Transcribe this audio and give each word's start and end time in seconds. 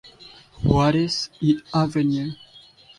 Juárez 0.63 1.29
y 1.39 1.61
Av. 1.71 1.93